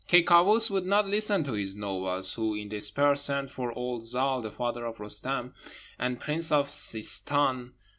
[0.07, 4.41] Ky Kâoos would not listen to his nobles, who in despair sent for old Zâl,
[4.41, 5.53] the father of Roostem,
[5.99, 7.73] and prince of Seestan.